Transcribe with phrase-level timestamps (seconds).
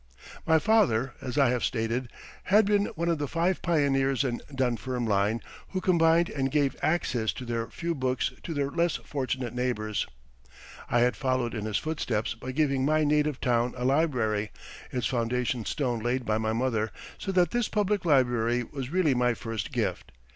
[0.47, 2.09] My father, as I have stated,
[2.45, 7.45] had been one of the five pioneers in Dunfermline who combined and gave access to
[7.45, 10.07] their few books to their less fortunate neighbors.
[10.89, 14.49] I had followed in his footsteps by giving my native town a library
[14.91, 19.35] its foundation stone laid by my mother so that this public library was really my
[19.35, 20.11] first gift.